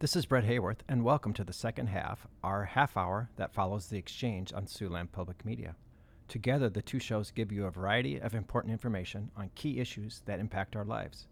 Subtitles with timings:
[0.00, 3.88] This is Brett Hayworth, and welcome to the second half, our half hour that follows
[3.88, 5.74] the exchange on Siouxland Public Media.
[6.28, 10.38] Together, the two shows give you a variety of important information on key issues that
[10.38, 11.26] impact our lives.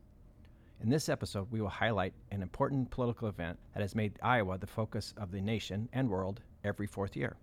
[0.83, 4.67] In this episode, we will highlight an important political event that has made Iowa the
[4.67, 7.37] focus of the nation and world every fourth year.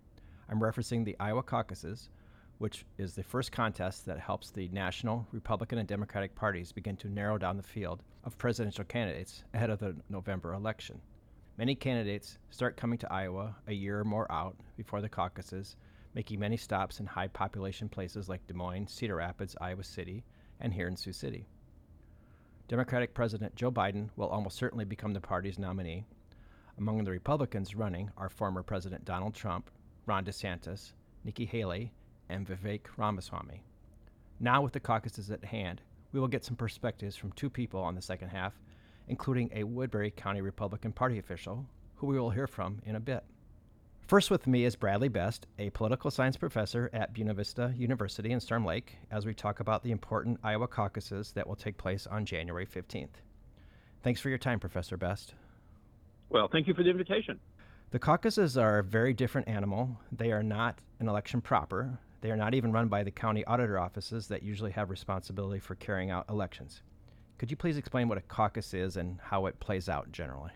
[0.50, 2.10] I'm referencing the Iowa caucuses,
[2.58, 7.08] which is the first contest that helps the national Republican and Democratic parties begin to
[7.08, 11.00] narrow down the field of presidential candidates ahead of the November election.
[11.56, 15.76] Many candidates start coming to Iowa a year or more out before the caucuses,
[16.12, 20.24] making many stops in high population places like Des Moines, Cedar Rapids, Iowa City,
[20.58, 21.46] and here in Sioux City.
[22.66, 26.04] Democratic President Joe Biden will almost certainly become the party's nominee.
[26.76, 29.70] Among the Republicans running are former President Donald Trump,
[30.06, 31.92] Ron DeSantis, Nikki Haley,
[32.28, 33.62] and Vivek Ramaswamy.
[34.40, 37.94] Now, with the caucuses at hand, we will get some perspectives from two people on
[37.94, 38.58] the second half,
[39.08, 43.24] including a Woodbury County Republican Party official, who we will hear from in a bit.
[44.06, 48.40] First with me is Bradley Best, a political science professor at Buena Vista University in
[48.40, 52.26] Storm Lake, as we talk about the important Iowa caucuses that will take place on
[52.26, 53.08] January 15th.
[54.02, 55.32] Thanks for your time, Professor Best.
[56.28, 57.40] Well, thank you for the invitation.
[57.92, 59.96] The caucuses are a very different animal.
[60.12, 61.98] They are not an election proper.
[62.20, 65.76] They are not even run by the county auditor offices that usually have responsibility for
[65.76, 66.82] carrying out elections.
[67.38, 70.52] Could you please explain what a caucus is and how it plays out generally?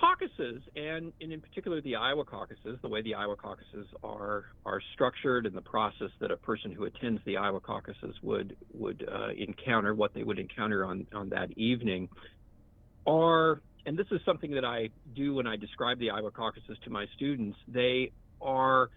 [0.00, 4.80] caucuses, and, and in particular the Iowa caucuses, the way the Iowa caucuses are are
[4.94, 9.28] structured, and the process that a person who attends the Iowa caucuses would would uh,
[9.36, 12.08] encounter, what they would encounter on on that evening,
[13.06, 16.90] are and this is something that I do when I describe the Iowa caucuses to
[16.90, 17.58] my students.
[17.68, 18.90] They are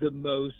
[0.00, 0.54] the most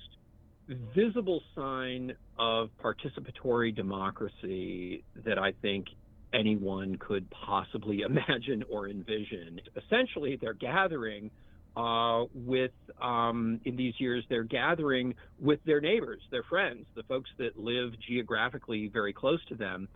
[0.94, 5.87] visible sign of participatory democracy that I think
[6.32, 9.60] anyone could possibly imagine or envision.
[9.77, 11.30] Essentially, they're gathering
[11.77, 12.70] uh, with,
[13.02, 17.92] um, in these years, they're gathering with their neighbors, their friends, the folks that live
[18.09, 19.86] geographically very close to them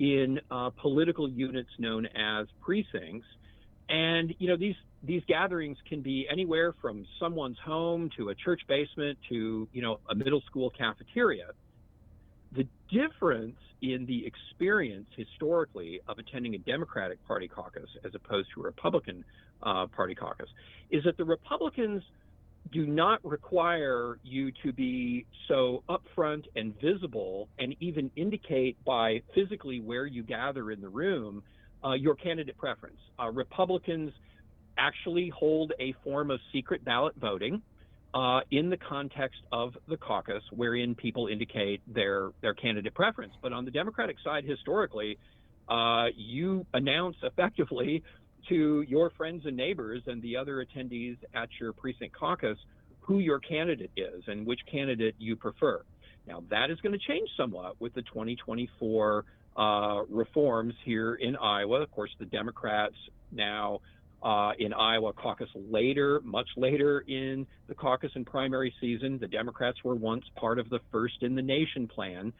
[0.00, 3.26] in uh, political units known as precincts.
[3.88, 8.62] And, you know, these these gatherings can be anywhere from someone's home to a church
[8.66, 11.50] basement to, you know, a middle school cafeteria.
[12.90, 18.64] Difference in the experience historically of attending a Democratic Party caucus as opposed to a
[18.64, 19.24] Republican
[19.62, 20.48] uh, Party caucus
[20.90, 22.02] is that the Republicans
[22.72, 29.80] do not require you to be so upfront and visible and even indicate by physically
[29.80, 31.42] where you gather in the room
[31.84, 32.98] uh, your candidate preference.
[33.18, 34.12] Uh, Republicans
[34.76, 37.62] actually hold a form of secret ballot voting
[38.14, 43.34] uh, in the context of the caucus, wherein people indicate their their candidate preference.
[43.42, 45.18] But on the Democratic side, historically,
[45.68, 48.02] uh, you announce effectively
[48.48, 52.58] to your friends and neighbors and the other attendees at your precinct caucus
[53.00, 55.82] who your candidate is and which candidate you prefer.
[56.26, 59.24] Now that is going to change somewhat with the 2024
[59.56, 61.82] uh, reforms here in Iowa.
[61.82, 62.94] Of course, the Democrats
[63.32, 63.80] now
[64.22, 69.18] uh, in Iowa caucus later, much later in the caucus and primary season.
[69.18, 72.32] The Democrats were once part of the first in the nation plan,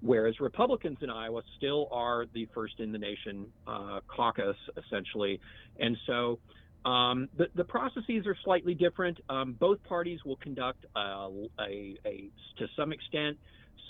[0.00, 5.40] whereas Republicans in Iowa still are the first in the nation uh, caucus, essentially.
[5.78, 6.38] And so
[6.86, 9.18] um, the, the, processes are slightly different.
[9.28, 11.28] Um, both parties will conduct uh,
[11.60, 13.36] a, a, to some extent,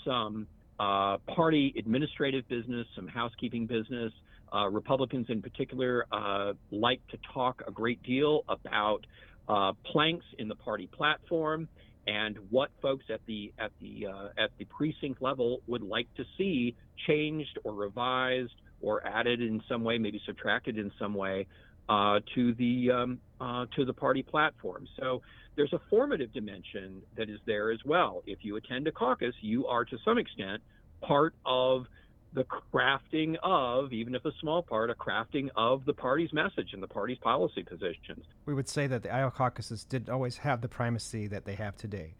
[0.03, 0.47] some
[0.79, 4.11] uh, party administrative business, some housekeeping business.
[4.53, 9.05] Uh, Republicans in particular uh, like to talk a great deal about
[9.49, 11.67] uh, planks in the party platform
[12.07, 16.23] and what folks at the at the uh, at the precinct level would like to
[16.37, 16.75] see
[17.05, 21.47] changed or revised or added in some way, maybe subtracted in some way
[21.89, 24.87] uh, to the um, uh, to the party platform.
[24.99, 25.21] So
[25.55, 28.23] there's a formative dimension that is there as well.
[28.25, 30.61] If you attend a caucus, you are to some extent
[31.01, 31.85] part of
[32.37, 36.83] the crafting of, even if a small part, a crafting of the party's message and
[36.83, 38.23] the party's policy positions.
[38.45, 41.75] We would say that the Iowa caucuses didn't always have the primacy that they have
[41.75, 42.13] today,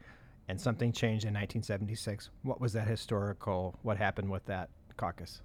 [0.47, 2.31] and something changed in 1976.
[2.41, 3.77] What was that historical?
[3.83, 5.43] What happened with that caucus?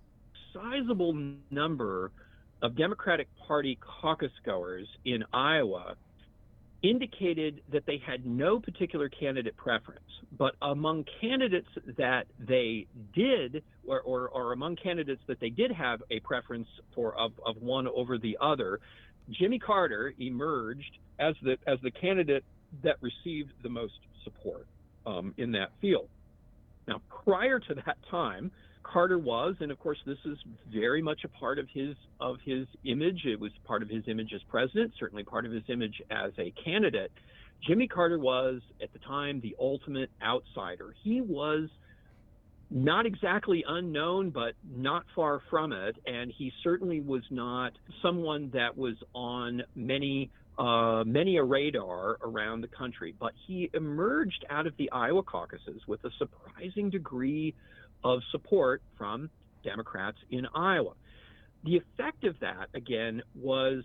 [0.54, 2.10] Sizable number
[2.62, 5.96] of Democratic Party caucus goers in Iowa
[6.82, 10.00] indicated that they had no particular candidate preference,
[10.36, 16.02] but among candidates that they did, or, or, or, among candidates that they did have
[16.10, 18.80] a preference for of, of one over the other,
[19.30, 22.44] Jimmy Carter emerged as the as the candidate
[22.82, 23.94] that received the most
[24.24, 24.66] support
[25.06, 26.08] um, in that field.
[26.88, 28.50] Now, prior to that time,
[28.92, 30.36] Carter was, and of course, this is
[30.70, 33.22] very much a part of his of his image.
[33.24, 36.52] It was part of his image as president, certainly part of his image as a
[36.62, 37.10] candidate.
[37.66, 40.94] Jimmy Carter was at the time the ultimate outsider.
[41.02, 41.70] He was
[42.70, 47.72] not exactly unknown, but not far from it, and he certainly was not
[48.02, 53.14] someone that was on many uh, many a radar around the country.
[53.18, 57.54] But he emerged out of the Iowa caucuses with a surprising degree
[58.04, 59.30] of support from
[59.64, 60.94] Democrats in Iowa.
[61.64, 63.84] The effect of that, again, was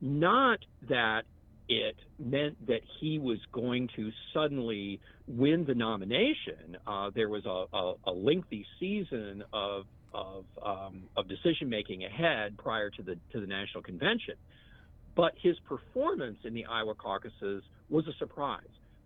[0.00, 1.22] not that
[1.68, 6.78] it meant that he was going to suddenly win the nomination.
[6.86, 9.84] Uh, there was a, a, a, lengthy season of
[10.14, 14.34] of, um, of decision making ahead prior to the to the national convention,
[15.14, 18.62] but his performance in the Iowa caucuses was a surprise.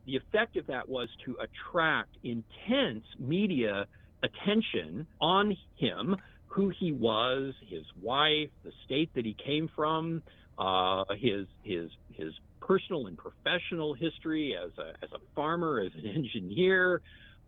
[0.06, 3.86] The effect of that was to attract intense media
[4.22, 6.16] attention on him,
[6.46, 10.22] who he was, his wife, the state that he came from,
[10.58, 16.08] uh, his his his personal and professional history as a as a farmer, as an
[16.14, 17.00] engineer,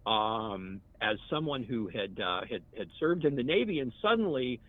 [0.06, 4.60] um, as someone who had uh, had had served in the Navy, and suddenly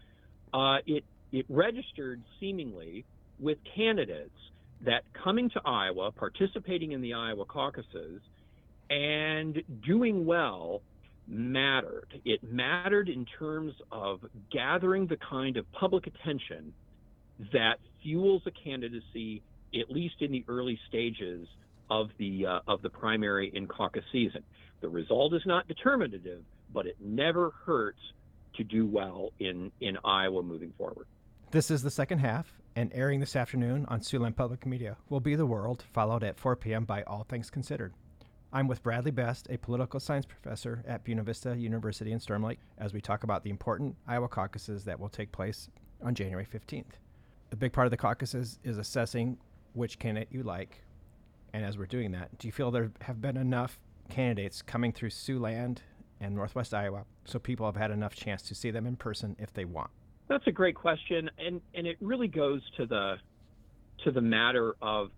[0.54, 3.06] uh, it it registered seemingly
[3.40, 4.38] with candidates
[4.82, 8.22] that coming to Iowa, participating in the Iowa caucuses,
[8.90, 10.82] and doing well
[11.28, 12.22] mattered.
[12.24, 14.20] It mattered in terms of
[14.52, 16.74] gathering the kind of public attention
[17.52, 19.42] that fuels a candidacy,
[19.74, 21.48] at least in the early stages
[21.90, 24.44] of the uh, of the primary and caucus season.
[24.82, 26.44] The result is not determinative,
[26.74, 28.00] but it never hurts
[28.56, 31.08] to do well in in Iowa moving forward.
[31.52, 35.36] This is the second half, and airing this afternoon on Siouxland Public Media will be
[35.36, 36.86] The World, followed at 4 p.m.
[36.86, 37.94] by All Things Considered.
[38.56, 42.60] I'm with Bradley Best, a political science professor at Buena Vista University in Storm Lake,
[42.78, 45.68] as we talk about the important Iowa caucuses that will take place
[46.02, 46.94] on January 15th.
[47.52, 49.38] A big part of the caucuses is assessing
[49.74, 50.86] which candidate you like.
[51.52, 55.10] And as we're doing that, do you feel there have been enough candidates coming through
[55.10, 55.80] Siouxland
[56.22, 59.52] and Northwest Iowa so people have had enough chance to see them in person if
[59.52, 59.90] they want?
[60.30, 63.16] That's a great question, and and it really goes to the
[64.06, 65.12] to the matter of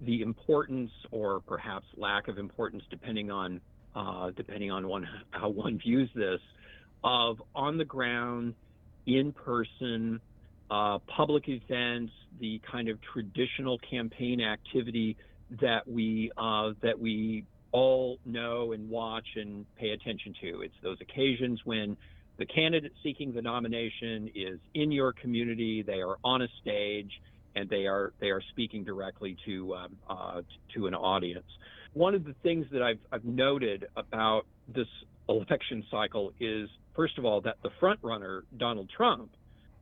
[0.00, 3.60] the importance or perhaps lack of importance, depending on
[3.94, 6.40] uh, depending on one how one views this,
[7.02, 8.54] of on the ground,
[9.06, 10.20] in person,
[10.70, 15.16] uh, public events, the kind of traditional campaign activity
[15.60, 20.62] that we uh, that we all know and watch and pay attention to.
[20.62, 21.96] It's those occasions when
[22.38, 27.10] the candidate seeking the nomination is in your community, they are on a stage,
[27.54, 30.42] and they are they are speaking directly to um, uh,
[30.74, 31.46] to an audience.
[31.94, 34.42] One of the things that I've, I've noted about
[34.72, 34.86] this
[35.28, 39.30] election cycle is, first of all, that the front runner Donald Trump,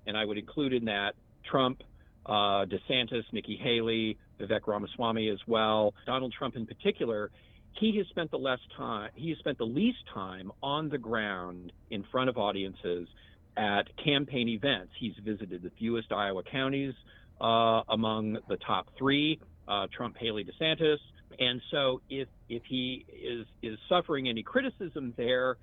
[0.07, 1.15] and I would include in that
[1.51, 1.83] Trump,
[2.25, 5.95] uh, DeSantis, Nikki Haley, Vivek Ramaswamy as well.
[6.07, 7.31] Donald Trump in particular,
[7.79, 11.73] he has spent the less time, he has spent the least time on the ground
[11.91, 13.09] in front of audiences
[13.57, 14.93] at campaign events.
[14.99, 16.95] He's visited the fewest Iowa counties
[17.41, 20.99] uh, among the top three, uh, Trump, Haley, DeSantis.
[21.39, 25.57] And so if if he is is suffering any criticism there,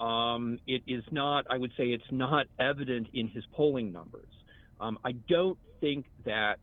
[0.00, 1.46] um, it is not.
[1.50, 4.28] I would say it's not evident in his polling numbers.
[4.80, 6.58] Um, I don't think that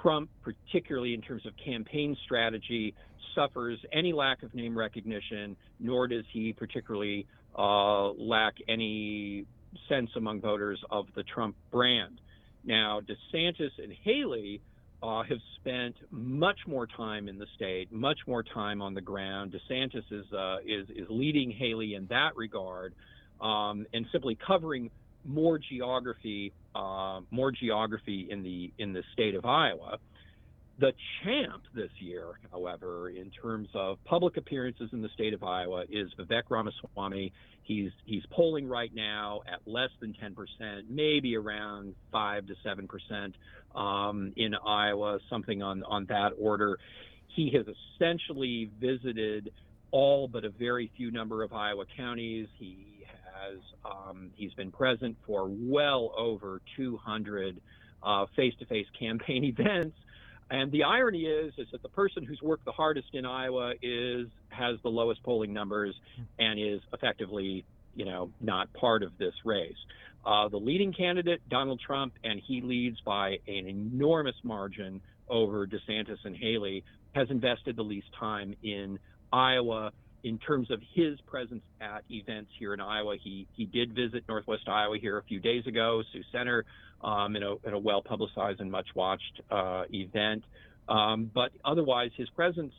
[0.00, 2.94] Trump, particularly in terms of campaign strategy,
[3.34, 9.46] suffers any lack of name recognition, nor does he particularly uh, lack any
[9.88, 12.20] sense among voters of the Trump brand.
[12.64, 14.60] Now, DeSantis and Haley
[15.02, 19.54] uh, have spent much more time in the state, much more time on the ground.
[19.54, 22.94] DeSantis is uh, is is leading Haley in that regard,
[23.40, 24.90] um, and simply covering
[25.26, 29.98] more geography, uh, more geography in the in the state of Iowa.
[30.78, 35.84] The champ this year, however, in terms of public appearances in the state of Iowa,
[35.88, 37.32] is Vivek Ramaswamy.
[37.62, 43.36] He's he's polling right now at less than 10%, maybe around five to seven percent
[43.74, 46.78] um, in Iowa, something on on that order.
[47.28, 49.52] He has essentially visited
[49.92, 52.48] all but a very few number of Iowa counties.
[52.58, 53.04] He
[53.44, 57.60] has um, he's been present for well over 200
[58.02, 59.96] uh, face-to-face campaign events.
[60.50, 64.28] And the irony is, is that the person who's worked the hardest in Iowa is
[64.50, 65.94] has the lowest polling numbers
[66.38, 69.76] and is effectively, you know, not part of this race.
[70.24, 76.18] Uh, the leading candidate, Donald Trump, and he leads by an enormous margin over DeSantis
[76.24, 76.84] and Haley,
[77.14, 78.98] has invested the least time in
[79.32, 79.92] Iowa.
[80.24, 84.66] In terms of his presence at events here in Iowa, he he did visit Northwest
[84.66, 86.64] Iowa here a few days ago, Sioux Center,
[87.02, 90.42] um, in a, in a well publicized and much watched uh, event.
[90.88, 92.72] Um, but otherwise, his presence,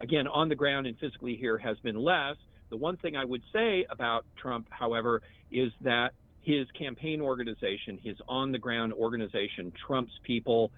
[0.00, 2.36] again, on the ground and physically here has been less.
[2.70, 5.22] The one thing I would say about Trump, however,
[5.52, 10.70] is that his campaign organization, his on the ground organization, Trump's people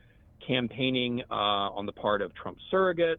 [0.47, 3.19] campaigning uh, on the part of Trump surrogates.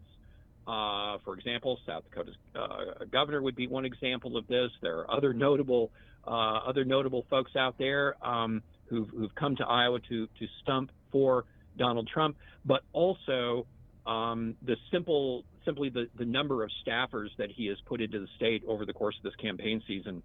[0.70, 4.70] Uh, for example, South Dakota's uh, governor would be one example of this.
[4.84, 5.90] There are other notable
[6.28, 10.92] uh, other notable folks out there um, who've, who've come to Iowa to to stump
[11.12, 11.46] for
[11.76, 13.66] Donald Trump, but also
[14.06, 18.28] um, the simple simply the, the number of staffers that he has put into the
[18.36, 20.22] state over the course of this campaign season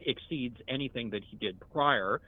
[0.00, 2.20] exceeds anything that he did prior.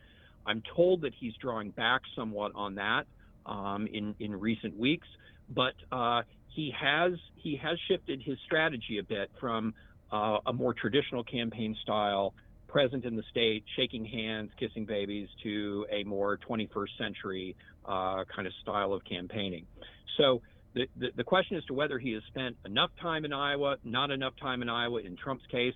[0.47, 3.07] I'm told that he's drawing back somewhat on that
[3.47, 5.09] um, in in recent weeks,
[5.51, 6.23] but uh,
[6.59, 9.73] he has he has shifted his strategy a bit from
[10.11, 12.35] uh, a more traditional campaign style,
[12.67, 18.49] present in the state, shaking hands, kissing babies, to a more 21st century uh, kind
[18.49, 19.67] of style of campaigning.
[20.19, 20.43] So.
[20.75, 24.11] The, the, the question as to whether he has spent enough time in Iowa, not
[24.11, 25.73] enough time in Iowa in Trump's case,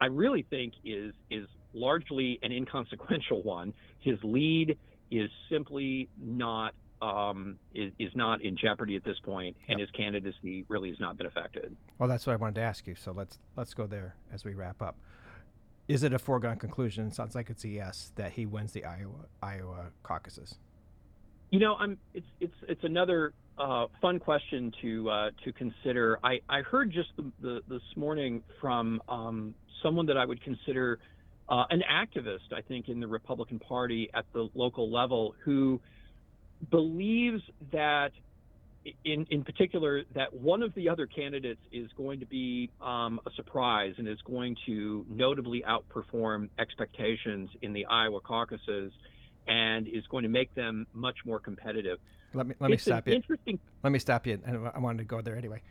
[0.00, 3.72] I really think is is largely an inconsequential one.
[4.00, 4.76] His lead
[5.12, 9.88] is simply not um, is, is not in jeopardy at this point, and Yep.
[9.88, 11.76] his candidacy really has not been affected.
[11.98, 12.94] Well, that's what I wanted to ask you.
[12.94, 14.96] So let's let's go there as we wrap up.
[15.88, 17.08] Is it a foregone conclusion?
[17.08, 20.58] It sounds like it's a yes that he wins the Iowa Iowa caucuses.
[21.50, 26.18] You know, I'm it's it's it's another uh, fun question to uh, to consider.
[26.22, 31.00] I, I heard just the, the, this morning from um, someone that I would consider
[31.48, 35.80] uh, an activist, I think, in the Republican Party at the local level, who
[36.70, 37.42] believes
[37.72, 38.12] that,
[39.04, 43.30] in in particular, that one of the other candidates is going to be um, a
[43.32, 48.92] surprise and is going to notably outperform expectations in the Iowa caucuses,
[49.46, 51.98] and is going to make them much more competitive.
[52.34, 53.14] Let me let me it's stop you.
[53.14, 53.58] Interesting.
[53.82, 54.40] Let me stop you.
[54.44, 55.62] and I wanted to go there anyway.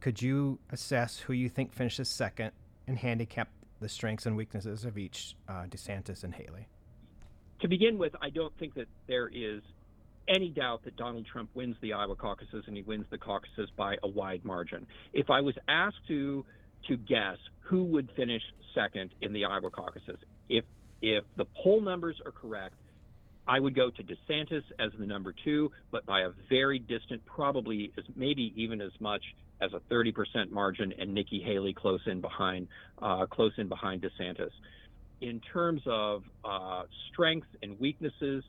[0.00, 2.52] Could you assess who you think finishes second
[2.86, 3.48] and handicap
[3.80, 6.68] the strengths and weaknesses of each uh, DeSantis and Haley?
[7.60, 9.62] To begin with, I don't think that there is
[10.28, 13.96] any doubt that Donald Trump wins the Iowa caucuses and he wins the caucuses by
[14.02, 14.86] a wide margin.
[15.12, 16.44] If I was asked to
[16.88, 18.42] to guess who would finish
[18.74, 20.64] second in the Iowa caucuses, if
[21.02, 22.74] if the poll numbers are correct,
[23.46, 27.92] I would go to DeSantis as the number two, but by a very distant, probably
[27.98, 29.22] as maybe even as much
[29.60, 32.68] as a 30% margin, and Nikki Haley close in behind,
[33.00, 34.50] uh, close in behind DeSantis.
[35.20, 38.44] In terms of uh, strengths and weaknesses,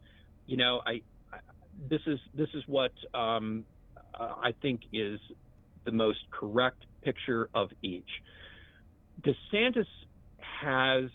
[0.48, 1.02] you know, I, I
[1.90, 3.66] this is this is what um,
[4.14, 5.20] I think is
[5.86, 8.10] the most correct picture of each.
[9.22, 9.88] DeSantis
[10.40, 11.10] has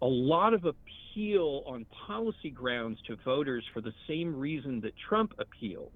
[0.00, 5.32] a lot of appeal on policy grounds to voters for the same reason that Trump
[5.38, 5.92] appeals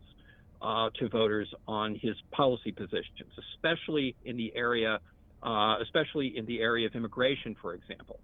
[0.61, 4.99] uh, to voters on his policy positions, especially in the area,
[5.43, 8.21] uh, especially in the area of immigration, for example.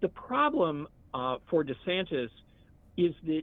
[0.00, 2.30] The problem uh, for DeSantis
[2.96, 3.42] is that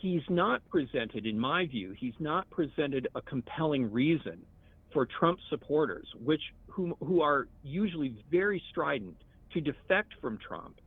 [0.00, 4.40] he's not presented, in my view, he's not presented a compelling reason
[4.92, 9.16] for Trump supporters, which who, who are usually very strident,
[9.52, 10.78] to defect from Trump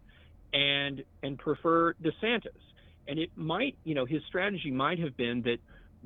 [0.53, 2.49] and and prefer DeSantis.
[3.07, 5.57] And it might, you know, his strategy might have been that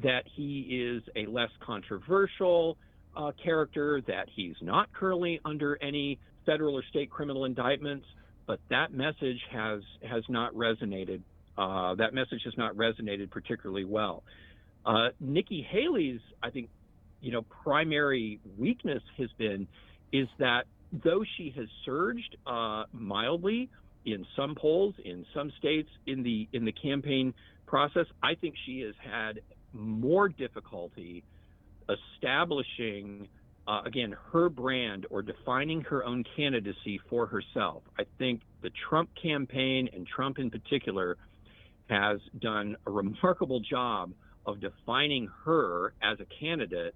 [0.03, 2.77] that he is a less controversial
[3.15, 8.05] uh, character, that he's not currently under any federal or state criminal indictments.
[8.47, 11.21] But that message has has not resonated.
[11.57, 14.23] Uh, that message has not resonated particularly well.
[14.85, 16.69] Uh, Nikki Haley's, I think,
[17.21, 19.67] you know, primary weakness has been
[20.11, 20.65] is that
[21.03, 23.69] though she has surged uh, mildly
[24.05, 27.33] in some polls in some states in the in the campaign
[27.65, 29.41] process, I think she has had
[29.73, 31.23] more difficulty
[31.89, 33.27] establishing
[33.67, 37.83] uh, again her brand or defining her own candidacy for herself.
[37.97, 41.17] I think the Trump campaign and Trump in particular
[41.89, 44.11] has done a remarkable job
[44.45, 46.95] of defining her as a candidate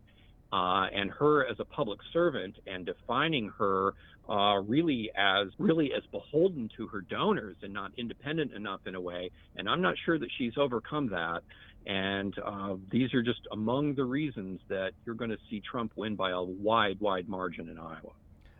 [0.51, 3.93] uh, and her as a public servant and defining her
[4.27, 9.01] uh, really as really as beholden to her donors and not independent enough in a
[9.01, 9.31] way.
[9.55, 11.41] And I'm not sure that she's overcome that.
[11.85, 16.15] And uh, these are just among the reasons that you're going to see Trump win
[16.15, 18.11] by a wide, wide margin in Iowa.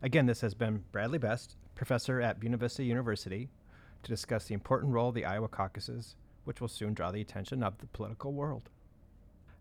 [0.01, 3.49] Again, this has been Bradley Best, professor at Buena Vista University,
[4.03, 7.63] to discuss the important role of the Iowa caucuses, which will soon draw the attention
[7.63, 8.69] of the political world.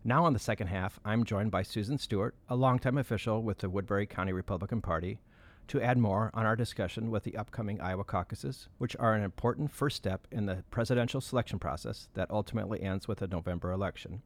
[0.03, 3.69] Now, on the second half, I'm joined by Susan Stewart, a longtime official with the
[3.69, 5.19] Woodbury County Republican Party,
[5.67, 9.71] to add more on our discussion with the upcoming Iowa caucuses, which are an important
[9.71, 14.21] first step in the presidential selection process that ultimately ends with a November election.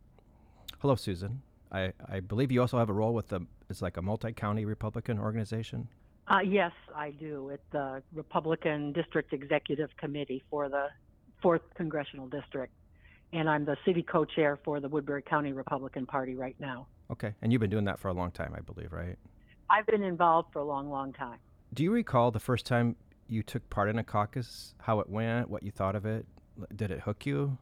[0.79, 1.41] Hello, Susan.
[1.72, 5.17] I, I believe you also have a role with the it's like a multi-county Republican
[5.17, 5.88] organization.
[6.27, 7.51] Uh, yes, I do.
[7.51, 10.88] At the Republican District Executive Committee for the
[11.42, 12.74] Fourth Congressional District,
[13.34, 16.88] and I'm the city co-chair for the Woodbury County Republican Party right now.
[17.12, 19.18] Okay, and you've been doing that for a long time, I believe, right?
[19.70, 21.39] I've been involved for a long, long time.
[21.74, 22.96] Do you recall the first time
[23.27, 24.75] you took part in a caucus?
[24.80, 25.50] How it went?
[25.50, 26.25] What you thought of it?
[26.75, 27.58] Did it hook you?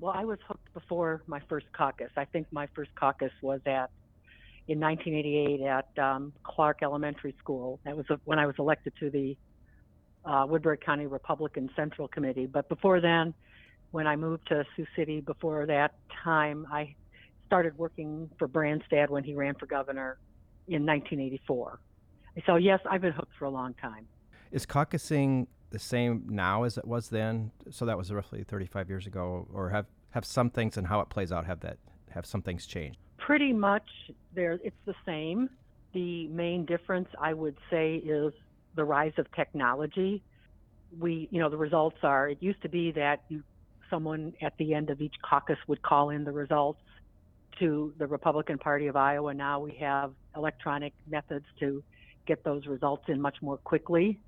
[0.00, 2.10] Well, I was hooked before my first caucus.
[2.16, 3.90] I think my first caucus was at
[4.66, 7.80] in 1988 at um, Clark Elementary School.
[7.84, 9.36] That was when I was elected to the
[10.24, 12.46] uh, Woodbury County Republican Central Committee.
[12.46, 13.34] But before then,
[13.90, 15.94] when I moved to Sioux City, before that
[16.24, 16.94] time, I
[17.46, 20.18] started working for Branstad when he ran for governor
[20.66, 21.78] in 1984.
[22.46, 24.06] So yes, I've been hooked for a long time.
[24.50, 27.50] Is caucusing the same now as it was then?
[27.70, 31.08] So that was roughly 35 years ago, or have have some things and how it
[31.08, 31.78] plays out have that
[32.10, 32.98] have some things changed?
[33.26, 33.88] Pretty much,
[34.34, 35.48] there it's the same.
[35.94, 38.34] The main difference, I would say, is
[38.76, 40.22] the rise of technology.
[41.00, 42.28] We, you know, the results are.
[42.28, 43.42] It used to be that you,
[43.88, 46.82] someone at the end of each caucus would call in the results
[47.60, 49.32] to the Republican Party of Iowa.
[49.32, 51.82] Now we have electronic methods to
[52.26, 54.20] get those results in much more quickly.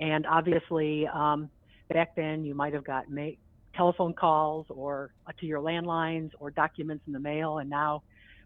[0.00, 1.48] And obviously, um,
[1.92, 3.38] back then you might have got ma-
[3.76, 8.02] telephone calls or to your landlines or documents in the mail, and now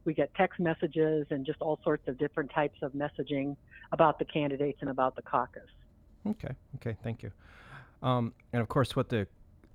[0.07, 3.57] we get text messages and just all sorts of different types of messaging
[3.93, 5.69] about the candidates and about the caucus.
[6.27, 6.55] Okay.
[6.77, 6.97] Okay.
[7.03, 7.33] Thank you.
[8.03, 9.27] Um, and of course, what the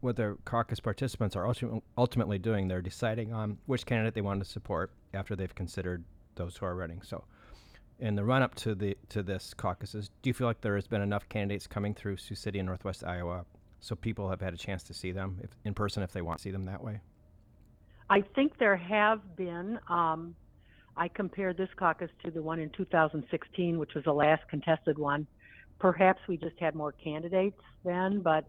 [0.02, 1.54] what the caucus participants are
[1.98, 6.04] ultimately doing, they're deciding on which candidate they want to support after they've considered
[6.36, 7.04] those who are running.
[7.04, 7.24] So,
[8.00, 10.88] in the run up to the to this caucuses, do you feel like there has
[10.88, 13.46] been enough candidates coming through Sioux City and Northwest Iowa,
[13.80, 16.40] so people have had a chance to see them if, in person if they want
[16.40, 17.00] to see them that way?
[18.12, 19.80] I think there have been.
[19.88, 20.36] Um,
[20.98, 25.26] I compared this caucus to the one in 2016, which was the last contested one.
[25.80, 28.44] Perhaps we just had more candidates then, but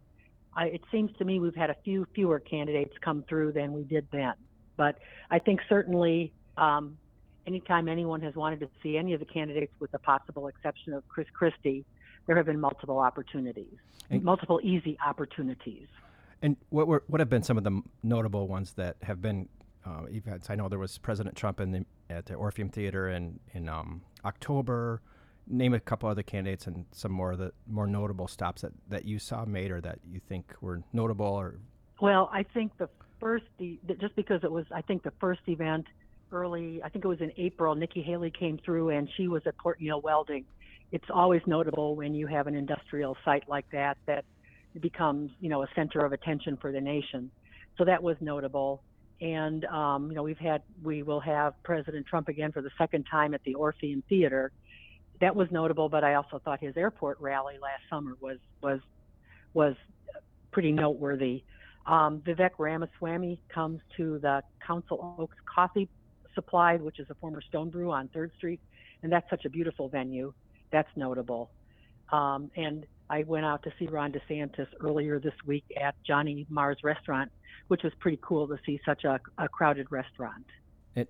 [0.56, 3.84] I, it seems to me we've had a few fewer candidates come through than we
[3.84, 4.34] did then.
[4.76, 4.98] But
[5.30, 6.98] I think certainly um,
[7.46, 11.06] anytime anyone has wanted to see any of the candidates, with the possible exception of
[11.06, 11.84] Chris Christie,
[12.26, 13.78] there have been multiple opportunities,
[14.10, 15.86] and, multiple easy opportunities.
[16.42, 19.48] And what were what have been some of the notable ones that have been
[19.86, 20.50] uh, events?
[20.50, 24.02] I know there was President Trump in the, at the Orpheum Theater in in um,
[24.24, 25.00] October
[25.46, 29.18] name a couple other candidates and some more the more notable stops that, that you
[29.18, 31.58] saw made or that you think were notable or
[32.00, 32.88] well i think the
[33.20, 33.44] first
[34.00, 35.86] just because it was i think the first event
[36.30, 39.56] early i think it was in april nikki haley came through and she was at
[39.58, 40.44] port welding
[40.92, 44.24] it's always notable when you have an industrial site like that that
[44.80, 47.30] becomes you know a center of attention for the nation
[47.76, 48.82] so that was notable
[49.20, 53.04] and um, you know we've had we will have president trump again for the second
[53.10, 54.52] time at the orpheum theater
[55.22, 58.80] that was notable, but I also thought his airport rally last summer was was
[59.54, 59.76] was
[60.50, 61.44] pretty noteworthy.
[61.86, 65.88] Um, Vivek Ramaswamy comes to the Council Oaks Coffee
[66.34, 68.60] Supply, which is a former Stone Brew on Third Street,
[69.04, 70.34] and that's such a beautiful venue.
[70.72, 71.50] That's notable.
[72.10, 76.78] Um, and I went out to see Ron DeSantis earlier this week at Johnny Mar's
[76.82, 77.30] restaurant,
[77.68, 80.46] which was pretty cool to see such a, a crowded restaurant.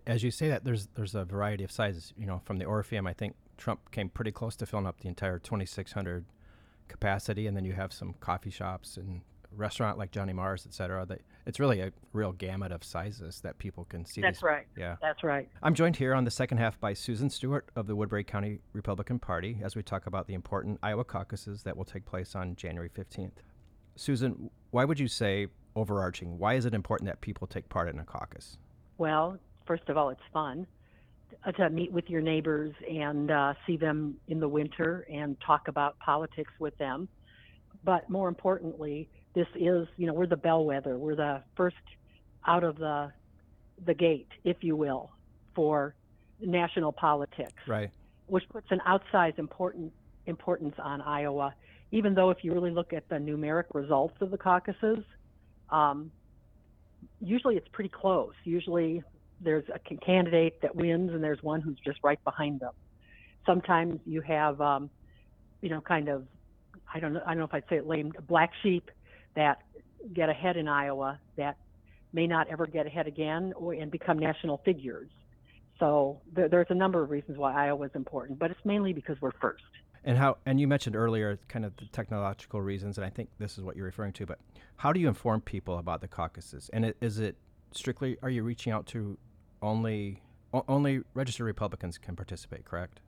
[0.06, 2.12] As you say that, there's there's a variety of sizes.
[2.16, 5.08] You know, from the Orpheum, I think Trump came pretty close to filling up the
[5.08, 6.24] entire 2,600
[6.88, 9.22] capacity, and then you have some coffee shops and
[9.56, 11.04] restaurant like Johnny Mars, et cetera.
[11.06, 14.20] That it's really a real gamut of sizes that people can see.
[14.20, 14.42] That's these.
[14.42, 14.66] right.
[14.76, 15.48] Yeah, that's right.
[15.62, 19.18] I'm joined here on the second half by Susan Stewart of the Woodbury County Republican
[19.18, 22.90] Party as we talk about the important Iowa caucuses that will take place on January
[22.90, 23.42] 15th.
[23.96, 26.38] Susan, why would you say overarching?
[26.38, 28.58] Why is it important that people take part in a caucus?
[28.98, 30.66] Well, first of all, it's fun.
[31.56, 35.98] To meet with your neighbors and uh, see them in the winter and talk about
[35.98, 37.08] politics with them.
[37.84, 40.98] But more importantly, this is, you know, we're the bellwether.
[40.98, 41.76] We're the first
[42.46, 43.12] out of the
[43.84, 45.10] the gate, if you will,
[45.54, 45.94] for
[46.40, 47.60] national politics.
[47.66, 47.90] Right.
[48.26, 49.92] Which puts an outsized important
[50.26, 51.54] importance on Iowa.
[51.90, 54.98] Even though if you really look at the numeric results of the caucuses,
[55.70, 56.10] um,
[57.20, 58.32] usually it's pretty close.
[58.44, 59.02] Usually
[59.40, 62.72] there's a candidate that wins and there's one who's just right behind them.
[63.44, 64.88] Sometimes you have, um,
[65.60, 66.24] you know, kind of,
[66.94, 68.90] I don't know, I don't know if I'd say it lame, black sheep
[69.34, 69.62] that
[70.12, 71.56] get ahead in Iowa that
[72.12, 75.08] may not ever get ahead again or and become national figures.
[75.78, 79.16] So there, there's a number of reasons why Iowa is important, but it's mainly because
[79.20, 79.64] we're first.
[80.04, 80.38] And how?
[80.46, 83.76] And you mentioned earlier kind of the technological reasons, and I think this is what
[83.76, 84.26] you're referring to.
[84.26, 84.38] But
[84.76, 86.68] how do you inform people about the caucuses?
[86.72, 87.36] And it, is it
[87.70, 88.18] strictly?
[88.22, 89.16] Are you reaching out to
[89.60, 90.20] only
[90.68, 92.64] only registered Republicans can participate?
[92.64, 93.00] Correct.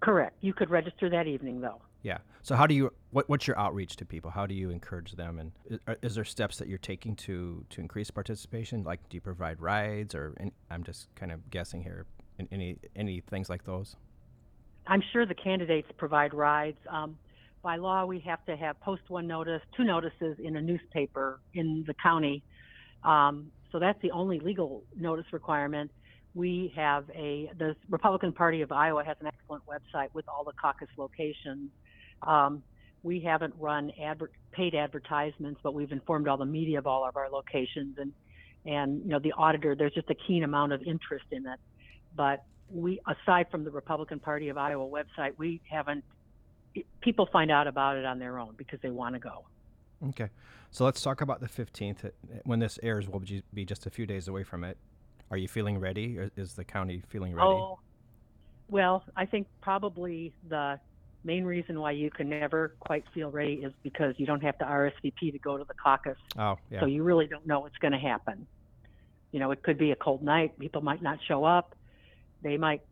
[0.00, 0.36] Correct.
[0.40, 1.80] You could register that evening, though.
[2.02, 2.18] Yeah.
[2.42, 2.92] So how do you?
[3.10, 4.30] What, what's your outreach to people?
[4.30, 5.38] How do you encourage them?
[5.38, 8.84] And is, is there steps that you're taking to to increase participation?
[8.84, 12.06] Like, do you provide rides, or any, I'm just kind of guessing here.
[12.52, 13.96] Any any things like those?
[14.86, 16.78] I'm sure the candidates provide rides.
[16.88, 17.18] Um,
[17.62, 21.82] by law, we have to have post one notice, two notices in a newspaper in
[21.88, 22.44] the county.
[23.02, 25.90] Um, so that's the only legal notice requirement.
[26.34, 30.52] We have a, the Republican Party of Iowa has an excellent website with all the
[30.52, 31.70] caucus locations.
[32.22, 32.62] Um,
[33.02, 37.16] we haven't run adver- paid advertisements, but we've informed all the media of all of
[37.16, 38.12] our locations and,
[38.64, 41.60] and, you know, the auditor, there's just a keen amount of interest in it.
[42.16, 46.04] But we, aside from the Republican Party of Iowa website, we haven't.
[47.00, 49.46] People find out about it on their own because they want to go.
[50.08, 50.28] Okay.
[50.70, 52.10] So let's talk about the 15th.
[52.44, 53.22] When this airs, we'll
[53.54, 54.76] be just a few days away from it.
[55.30, 56.18] Are you feeling ready?
[56.18, 57.48] Or is the county feeling ready?
[57.48, 57.78] Oh,
[58.68, 60.78] well, I think probably the
[61.26, 64.64] main reason why you can never quite feel ready is because you don't have to
[64.64, 66.16] RSVP to go to the caucus.
[66.38, 66.80] Oh, yeah.
[66.80, 68.46] So you really don't know what's going to happen.
[69.32, 70.58] You know, it could be a cold night.
[70.58, 71.74] People might not show up.
[72.42, 72.82] They might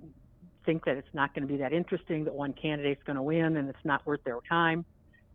[0.67, 3.57] think that it's not going to be that interesting, that one candidate's going to win
[3.57, 4.85] and it's not worth their time.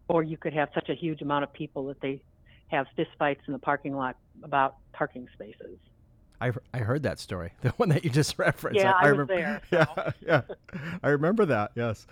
[0.08, 2.22] Or you could have such a huge amount of people that they
[2.68, 5.78] have fistfights in the parking lot about parking spaces.
[6.42, 8.80] I, I heard that story, the one that you just referenced.
[8.80, 10.42] Yeah, I was remember, there, Yeah, yeah,
[11.04, 11.72] I remember that.
[11.76, 12.08] Yes.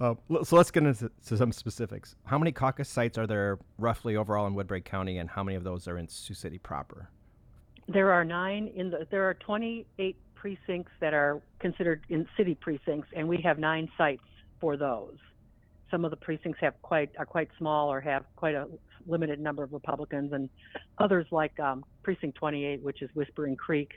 [0.00, 2.16] Uh, so let's get into to some specifics.
[2.24, 5.64] How many caucus sites are there roughly overall in Woodbury County, and how many of
[5.64, 7.08] those are in Sioux City proper?
[7.88, 9.06] There are nine in the.
[9.10, 14.22] There are 28 precincts that are considered in city precincts, and we have nine sites
[14.60, 15.16] for those.
[15.92, 18.66] Some of the precincts have quite are quite small or have quite a
[19.06, 20.48] limited number of Republicans, and
[20.98, 23.92] others like um, precinct 28, which is Whispering Creek,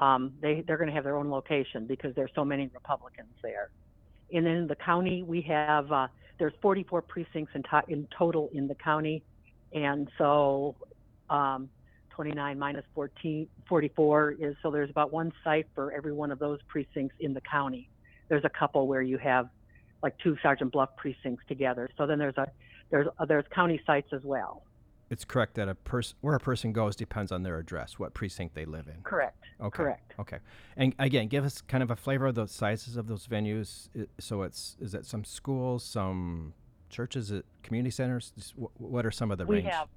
[0.00, 3.70] um, they they're going to have their own location because there's so many Republicans there.
[4.32, 6.08] And then in the county, we have uh,
[6.38, 9.22] there's 44 precincts in, to- in total in the county,
[9.72, 10.76] and so
[11.30, 11.70] um,
[12.10, 16.58] 29 minus 14, 44 is so there's about one site for every one of those
[16.68, 17.88] precincts in the county.
[18.28, 19.48] There's a couple where you have
[20.04, 21.88] like two Sergeant Bluff precincts together.
[21.96, 22.46] So then there's a
[22.90, 24.62] there's uh, there's county sites as well.
[25.10, 28.54] It's correct that a person where a person goes depends on their address, what precinct
[28.54, 29.02] they live in.
[29.02, 29.42] Correct.
[29.60, 29.76] Okay.
[29.76, 30.14] Correct.
[30.20, 30.38] Okay.
[30.76, 33.88] And again, give us kind of a flavor of the sizes of those venues.
[34.20, 36.52] So it's is it some schools, some
[36.90, 38.32] churches, community centers?
[38.76, 39.68] What are some of the we range?
[39.68, 39.88] have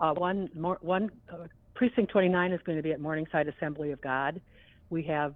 [0.00, 4.00] uh, one more one uh, precinct 29 is going to be at Morningside Assembly of
[4.02, 4.42] God.
[4.90, 5.34] We have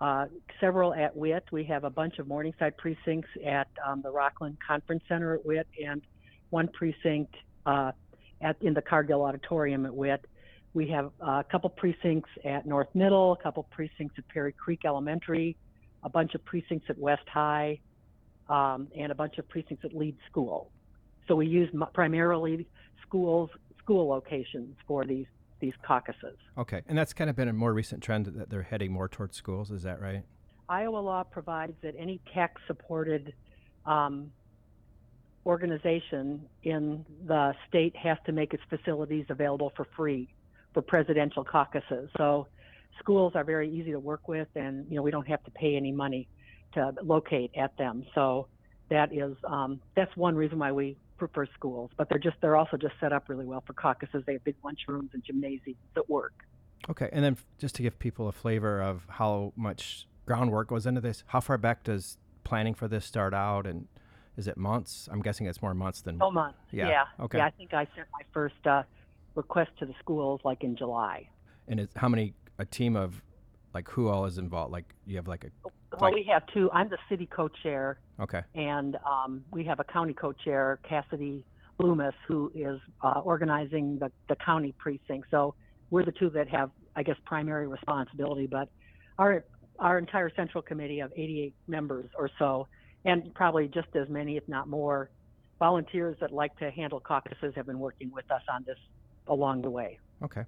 [0.00, 0.26] uh,
[0.60, 1.44] several at WIT.
[1.50, 5.66] We have a bunch of Morningside precincts at um, the Rockland Conference Center at WIT,
[5.84, 6.02] and
[6.50, 7.34] one precinct
[7.66, 7.92] uh,
[8.40, 10.24] at in the Cargill Auditorium at WIT.
[10.74, 14.82] We have uh, a couple precincts at North Middle, a couple precincts at Perry Creek
[14.84, 15.56] Elementary,
[16.04, 17.80] a bunch of precincts at West High,
[18.48, 20.70] um, and a bunch of precincts at Lead School.
[21.26, 22.66] So we use primarily
[23.06, 25.26] schools, school locations for these
[25.60, 26.36] these caucuses.
[26.56, 26.82] Okay.
[26.86, 29.70] And that's kind of been a more recent trend that they're heading more towards schools.
[29.70, 30.22] Is that right?
[30.68, 33.32] Iowa law provides that any tax-supported
[33.86, 34.30] um,
[35.46, 40.28] organization in the state has to make its facilities available for free
[40.74, 42.10] for presidential caucuses.
[42.18, 42.46] So
[42.98, 45.76] schools are very easy to work with, and you know we don't have to pay
[45.76, 46.28] any money
[46.74, 48.04] to locate at them.
[48.14, 48.48] So
[48.90, 51.90] that is um, that's one reason why we prefer schools.
[51.96, 54.22] But they're just they're also just set up really well for caucuses.
[54.26, 56.32] They have big lunchrooms and gymnasiums that work.
[56.88, 57.08] Okay.
[57.12, 61.24] And then just to give people a flavor of how much groundwork goes into this,
[61.26, 63.66] how far back does planning for this start out?
[63.66, 63.88] And
[64.36, 65.08] is it months?
[65.10, 66.18] I'm guessing it's more months than.
[66.20, 66.58] Oh, months.
[66.70, 67.04] Yeah, Yeah.
[67.20, 67.38] okay.
[67.38, 68.84] Yeah, I think I sent my first uh,
[69.34, 71.28] request to the schools like in July.
[71.66, 73.20] And it's how many, a team of,
[73.74, 74.72] like, who all is involved?
[74.72, 75.48] Like, you have like a.
[75.64, 76.70] Well, Like- we have two.
[76.72, 78.42] I'm the city co-chair, Okay.
[78.54, 81.44] and um, we have a county co-chair, Cassidy
[81.78, 85.28] Loomis, who is uh, organizing the, the county precinct.
[85.30, 85.54] So
[85.90, 88.46] we're the two that have, I guess, primary responsibility.
[88.46, 88.68] But
[89.18, 89.44] our
[89.78, 92.66] our entire central committee of 88 members or so,
[93.04, 95.10] and probably just as many, if not more,
[95.60, 98.78] volunteers that like to handle caucuses have been working with us on this
[99.28, 99.98] along the way.
[100.22, 100.42] Okay.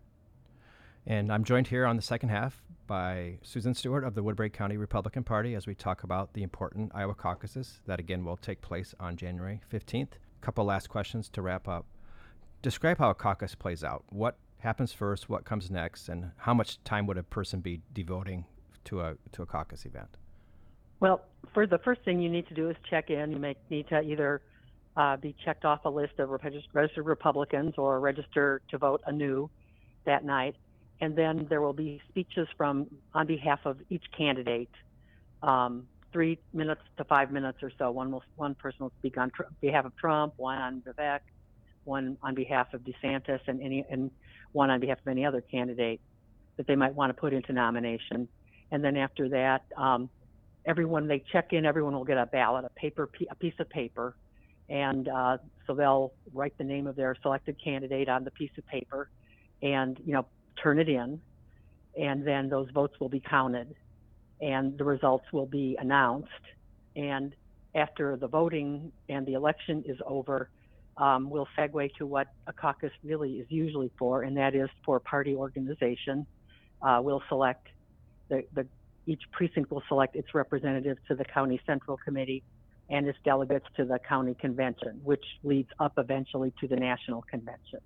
[1.11, 4.77] And I'm joined here on the second half by Susan Stewart of the Woodbury County
[4.77, 8.95] Republican Party as we talk about the important Iowa caucuses that again will take place
[9.01, 10.11] on January 15th.
[10.41, 11.85] Couple last questions to wrap up.
[12.63, 14.05] Describe how a caucus plays out.
[14.11, 18.45] What happens first, what comes next, and how much time would a person be devoting
[18.85, 20.17] to a to a caucus event?
[21.01, 23.33] Well, for the first thing you need to do is check in.
[23.33, 24.43] You may need to either
[24.97, 29.51] uh, be checked off a list of registered Republicans or register to vote anew
[30.05, 30.55] that night.
[31.01, 34.71] And then there will be speeches from on behalf of each candidate,
[35.43, 37.91] um, three minutes to five minutes or so.
[37.91, 41.21] One will, one person will speak on tr- behalf of Trump, one on Vivek,
[41.85, 44.11] one on behalf of DeSantis, and any and
[44.53, 46.01] one on behalf of any other candidate
[46.57, 48.29] that they might want to put into nomination.
[48.71, 50.11] And then after that, um,
[50.67, 54.15] everyone they check in, everyone will get a ballot, a paper, a piece of paper,
[54.69, 58.67] and uh, so they'll write the name of their selected candidate on the piece of
[58.67, 59.09] paper,
[59.63, 60.27] and you know
[60.63, 61.21] turn it in,
[61.99, 63.75] and then those votes will be counted,
[64.41, 66.29] and the results will be announced,
[66.97, 67.35] and
[67.75, 70.51] after the voting and the election is over,
[70.97, 75.01] um, we'll segue to what a caucus really is usually for, and that is for
[75.01, 76.27] party organization.
[76.83, 77.67] Uh, we'll select
[78.29, 78.67] the, the
[79.07, 82.43] each precinct will select its representatives to the county central committee
[82.91, 87.81] and its delegates to the county convention, which leads up eventually to the national convention.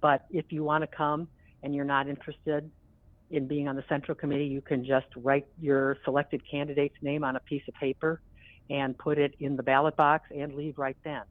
[0.00, 1.28] But if you want to come
[1.62, 2.70] and you're not interested
[3.30, 7.34] in being on the central committee, you can just write your selected candidate's name on
[7.36, 8.20] a piece of paper
[8.68, 11.22] and put it in the ballot box and leave right then.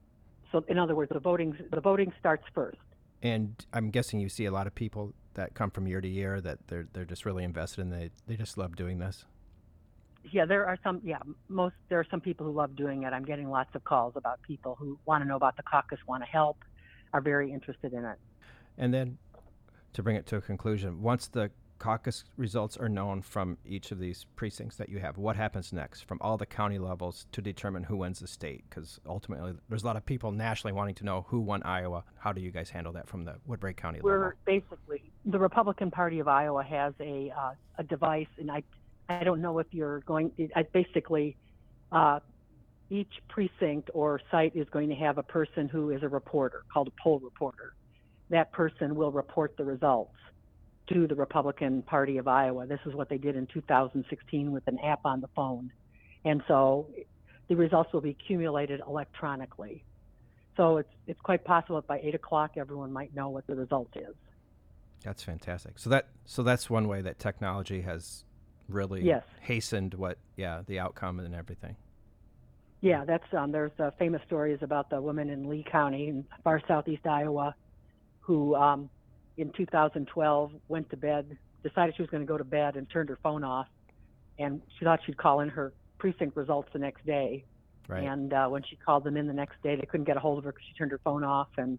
[0.52, 2.78] So, in other words, the voting the voting starts first.
[3.22, 6.42] And I'm guessing you see a lot of people that come from year to year
[6.42, 9.26] that they're they're just really invested and they they just love doing this.
[10.30, 11.02] Yeah, there are some.
[11.04, 13.14] Yeah, most there are some people who love doing it.
[13.14, 16.24] I'm getting lots of calls about people who want to know about the caucus, want
[16.24, 16.58] to help,
[17.14, 18.18] are very interested in it.
[18.78, 19.18] And then,
[19.94, 21.52] to bring it to a conclusion, once the
[21.82, 26.06] caucus results are known from each of these precincts that you have, what happens next
[26.06, 28.64] from all the county levels to determine who wins the state?
[28.70, 32.04] Because ultimately, there's a lot of people nationally wanting to know who won Iowa.
[32.20, 34.12] How do you guys handle that from the Woodbury County level?
[34.12, 38.62] We're basically the Republican Party of Iowa has a uh, a device, and I
[39.10, 40.32] I don't know if you're going.
[40.56, 41.36] I basically.
[41.92, 42.20] Uh,
[42.90, 46.90] each precinct or site is going to have a person who is a reporter called
[46.90, 47.74] a poll reporter.
[48.32, 50.16] That person will report the results
[50.88, 52.66] to the Republican Party of Iowa.
[52.66, 55.72] This is what they did in 2016 with an app on the phone.
[56.26, 56.88] And so
[57.50, 59.84] the results will be accumulated electronically.
[60.56, 63.90] So it's, it's quite possible that by 8 o'clock everyone might know what the result
[63.96, 64.16] is.
[65.04, 65.80] That's fantastic.
[65.80, 68.24] So that so that's one way that technology has
[68.70, 69.24] really Yes.
[69.42, 71.76] hastened what yeah the outcome and everything.
[72.82, 76.62] Yeah, that's um, there's uh, famous stories about the woman in Lee County in far
[76.68, 77.56] southeast Iowa
[78.22, 78.90] who um,
[79.38, 83.10] in 2012 went to bed, decided she was going to go to bed and turned
[83.10, 83.68] her phone off,
[84.40, 87.46] and she thought she'd call in her precinct results the next day.
[87.88, 88.04] Right.
[88.04, 90.38] And uh, when she called them in the next day, they couldn't get a hold
[90.38, 91.50] of her because she turned her phone off.
[91.58, 91.78] And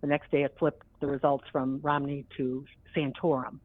[0.00, 3.58] the next day, it flipped the results from Romney to Santorum.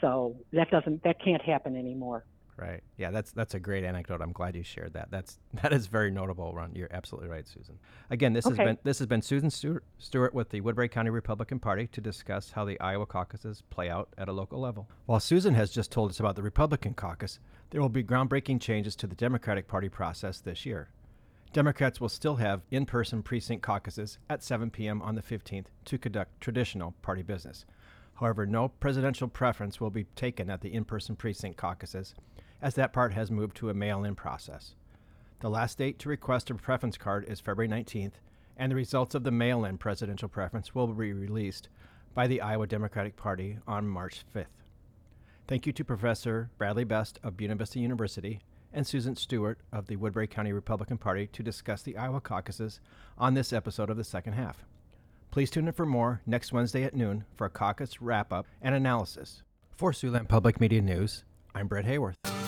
[0.00, 2.24] So that doesn't that can't happen anymore.
[2.58, 2.82] Right.
[2.96, 4.22] Yeah, that's that's a great anecdote.
[4.22, 5.10] I'm glad you shared that.
[5.10, 6.54] That's that is very notable.
[6.54, 7.78] Ron, you're absolutely right, Susan.
[8.08, 11.58] Again, this has been this has been Susan Stewart, Stewart with the Woodbury County Republican
[11.58, 14.88] Party to discuss how the Iowa caucuses play out at a local level.
[15.04, 17.40] While Susan has just told us about the Republican caucus,
[17.70, 20.88] there will be groundbreaking changes to the Democratic Party process this year.
[21.52, 25.00] Democrats will still have in-person precinct caucuses at 7 p.m.
[25.02, 27.64] on the 15th to conduct traditional party business.
[28.14, 32.14] However, no presidential preference will be taken at the in-person precinct caucuses,
[32.60, 34.74] as that part has moved to a mail-in process.
[35.40, 38.14] The last date to request a preference card is February 19th,
[38.56, 41.68] and the results of the mail-in presidential preference will be released
[42.14, 44.46] by the Iowa Democratic Party on March 5th.
[45.46, 48.40] Thank you to Professor Bradley Best of Buena Vista University
[48.72, 52.80] and Susan Stewart of the Woodbury County Republican Party to discuss the Iowa caucuses
[53.16, 54.64] on this episode of the second half.
[55.30, 58.74] Please tune in for more next Wednesday at noon for a caucus wrap up and
[58.74, 59.42] analysis.
[59.76, 62.45] For Siouxland Public Media News, I'm Brett Hayworth.